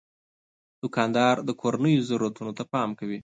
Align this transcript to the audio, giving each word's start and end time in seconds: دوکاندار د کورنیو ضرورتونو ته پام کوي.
دوکاندار 0.81 1.35
د 1.47 1.49
کورنیو 1.61 2.05
ضرورتونو 2.09 2.51
ته 2.57 2.63
پام 2.73 2.89
کوي. 2.99 3.19